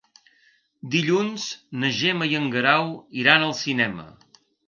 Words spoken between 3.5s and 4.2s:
cinema.